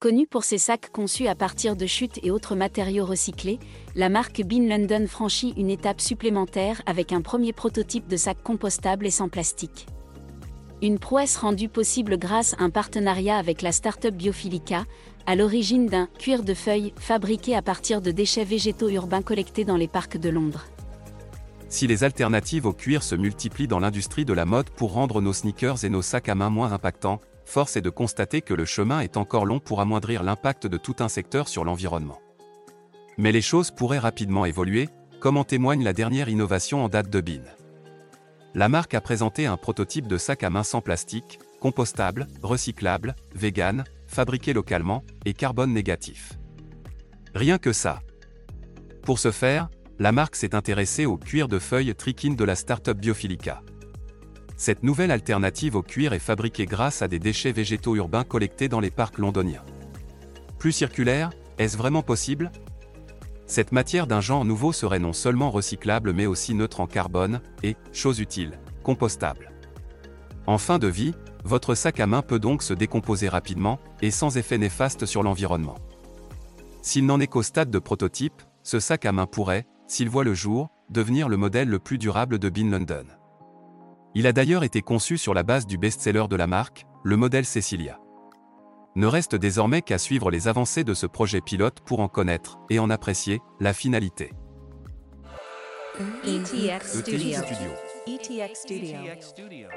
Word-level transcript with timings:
Connue 0.00 0.28
pour 0.28 0.44
ses 0.44 0.58
sacs 0.58 0.92
conçus 0.92 1.26
à 1.26 1.34
partir 1.34 1.74
de 1.74 1.84
chutes 1.84 2.20
et 2.22 2.30
autres 2.30 2.54
matériaux 2.54 3.04
recyclés, 3.04 3.58
la 3.96 4.08
marque 4.08 4.42
Bean 4.44 4.68
London 4.68 5.08
franchit 5.08 5.54
une 5.56 5.70
étape 5.70 6.00
supplémentaire 6.00 6.82
avec 6.86 7.12
un 7.12 7.20
premier 7.20 7.52
prototype 7.52 8.06
de 8.06 8.16
sac 8.16 8.40
compostable 8.44 9.06
et 9.06 9.10
sans 9.10 9.28
plastique. 9.28 9.88
Une 10.82 11.00
prouesse 11.00 11.36
rendue 11.36 11.68
possible 11.68 12.16
grâce 12.16 12.54
à 12.60 12.62
un 12.62 12.70
partenariat 12.70 13.38
avec 13.38 13.60
la 13.60 13.72
start-up 13.72 14.14
Biophilica, 14.14 14.84
à 15.26 15.34
l'origine 15.34 15.86
d'un 15.86 16.06
cuir 16.06 16.44
de 16.44 16.54
feuilles 16.54 16.94
fabriqué 16.96 17.56
à 17.56 17.62
partir 17.62 18.00
de 18.00 18.12
déchets 18.12 18.44
végétaux 18.44 18.90
urbains 18.90 19.22
collectés 19.22 19.64
dans 19.64 19.76
les 19.76 19.88
parcs 19.88 20.16
de 20.16 20.28
Londres. 20.28 20.66
Si 21.68 21.88
les 21.88 22.04
alternatives 22.04 22.66
au 22.66 22.72
cuir 22.72 23.02
se 23.02 23.16
multiplient 23.16 23.66
dans 23.66 23.80
l'industrie 23.80 24.24
de 24.24 24.32
la 24.32 24.44
mode 24.44 24.70
pour 24.70 24.92
rendre 24.92 25.20
nos 25.20 25.32
sneakers 25.32 25.84
et 25.84 25.90
nos 25.90 26.02
sacs 26.02 26.28
à 26.28 26.36
main 26.36 26.50
moins 26.50 26.72
impactants, 26.72 27.20
force 27.48 27.76
est 27.76 27.82
de 27.82 27.90
constater 27.90 28.42
que 28.42 28.54
le 28.54 28.64
chemin 28.64 29.00
est 29.00 29.16
encore 29.16 29.46
long 29.46 29.58
pour 29.58 29.80
amoindrir 29.80 30.22
l'impact 30.22 30.66
de 30.66 30.76
tout 30.76 30.96
un 31.00 31.08
secteur 31.08 31.48
sur 31.48 31.64
l'environnement. 31.64 32.20
Mais 33.16 33.32
les 33.32 33.40
choses 33.40 33.70
pourraient 33.70 33.98
rapidement 33.98 34.44
évoluer, 34.44 34.88
comme 35.18 35.36
en 35.36 35.44
témoigne 35.44 35.82
la 35.82 35.92
dernière 35.92 36.28
innovation 36.28 36.84
en 36.84 36.88
date 36.88 37.10
de 37.10 37.20
Bean. 37.20 37.42
La 38.54 38.68
marque 38.68 38.94
a 38.94 39.00
présenté 39.00 39.46
un 39.46 39.56
prototype 39.56 40.06
de 40.06 40.18
sac 40.18 40.42
à 40.42 40.50
main 40.50 40.62
sans 40.62 40.80
plastique, 40.80 41.38
compostable, 41.60 42.28
recyclable, 42.42 43.16
vegan, 43.34 43.84
fabriqué 44.06 44.52
localement 44.52 45.02
et 45.24 45.32
carbone 45.32 45.72
négatif. 45.72 46.34
Rien 47.34 47.58
que 47.58 47.72
ça. 47.72 48.00
Pour 49.02 49.18
ce 49.18 49.30
faire, 49.30 49.68
la 49.98 50.12
marque 50.12 50.36
s'est 50.36 50.54
intéressée 50.54 51.06
au 51.06 51.16
cuir 51.16 51.48
de 51.48 51.58
feuilles 51.58 51.94
trikin 51.94 52.34
de 52.34 52.44
la 52.44 52.54
start-up 52.54 52.98
Biophilica. 52.98 53.62
Cette 54.58 54.82
nouvelle 54.82 55.12
alternative 55.12 55.76
au 55.76 55.82
cuir 55.82 56.12
est 56.12 56.18
fabriquée 56.18 56.66
grâce 56.66 57.00
à 57.00 57.06
des 57.06 57.20
déchets 57.20 57.52
végétaux 57.52 57.94
urbains 57.94 58.24
collectés 58.24 58.68
dans 58.68 58.80
les 58.80 58.90
parcs 58.90 59.18
londoniens. 59.18 59.62
Plus 60.58 60.72
circulaire, 60.72 61.30
est-ce 61.58 61.76
vraiment 61.76 62.02
possible? 62.02 62.50
Cette 63.46 63.70
matière 63.70 64.08
d'un 64.08 64.20
genre 64.20 64.44
nouveau 64.44 64.72
serait 64.72 64.98
non 64.98 65.12
seulement 65.12 65.52
recyclable 65.52 66.12
mais 66.12 66.26
aussi 66.26 66.54
neutre 66.54 66.80
en 66.80 66.88
carbone, 66.88 67.40
et, 67.62 67.76
chose 67.92 68.18
utile, 68.18 68.58
compostable. 68.82 69.52
En 70.48 70.58
fin 70.58 70.80
de 70.80 70.88
vie, 70.88 71.14
votre 71.44 71.76
sac 71.76 72.00
à 72.00 72.08
main 72.08 72.22
peut 72.22 72.40
donc 72.40 72.64
se 72.64 72.74
décomposer 72.74 73.28
rapidement, 73.28 73.78
et 74.02 74.10
sans 74.10 74.38
effet 74.38 74.58
néfaste 74.58 75.06
sur 75.06 75.22
l'environnement. 75.22 75.76
S'il 76.82 77.06
n'en 77.06 77.20
est 77.20 77.28
qu'au 77.28 77.44
stade 77.44 77.70
de 77.70 77.78
prototype, 77.78 78.42
ce 78.64 78.80
sac 78.80 79.06
à 79.06 79.12
main 79.12 79.26
pourrait, 79.26 79.66
s'il 79.86 80.08
voit 80.08 80.24
le 80.24 80.34
jour, 80.34 80.68
devenir 80.90 81.28
le 81.28 81.36
modèle 81.36 81.68
le 81.68 81.78
plus 81.78 81.98
durable 81.98 82.40
de 82.40 82.48
Bean 82.48 82.70
London. 82.70 83.04
Il 84.18 84.26
a 84.26 84.32
d'ailleurs 84.32 84.64
été 84.64 84.82
conçu 84.82 85.16
sur 85.16 85.32
la 85.32 85.44
base 85.44 85.64
du 85.64 85.78
best-seller 85.78 86.24
de 86.28 86.34
la 86.34 86.48
marque, 86.48 86.86
le 87.04 87.16
modèle 87.16 87.44
Cecilia. 87.44 88.00
Ne 88.96 89.06
reste 89.06 89.36
désormais 89.36 89.80
qu'à 89.80 89.96
suivre 89.96 90.32
les 90.32 90.48
avancées 90.48 90.82
de 90.82 90.92
ce 90.92 91.06
projet 91.06 91.40
pilote 91.40 91.78
pour 91.78 92.00
en 92.00 92.08
connaître 92.08 92.58
et 92.68 92.80
en 92.80 92.90
apprécier 92.90 93.38
la 93.60 93.72
finalité. 93.72 94.32
ETX 96.24 96.98
Studio. 96.98 97.38
ETX 98.08 98.54
Studio. 98.56 99.68